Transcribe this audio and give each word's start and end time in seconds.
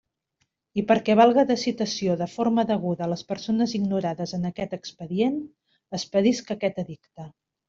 I 0.81 0.83
perquè 0.91 1.15
valga 1.19 1.43
de 1.51 1.57
citació 1.63 2.15
de 2.21 2.27
forma 2.35 2.65
deguda 2.71 3.05
a 3.07 3.09
les 3.11 3.23
persones 3.33 3.77
ignorades 3.81 4.35
en 4.39 4.51
aquest 4.51 4.75
expedient, 4.79 5.39
expedisc 6.01 6.51
aquest 6.59 6.83
edicte. 6.87 7.29